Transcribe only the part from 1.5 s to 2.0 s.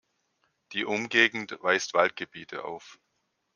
weist